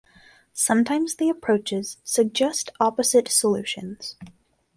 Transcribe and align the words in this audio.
Sometimes 0.55 1.17
the 1.17 1.29
approaches 1.29 1.97
suggest 2.03 2.71
opposite 2.79 3.27
solutions. 3.27 4.15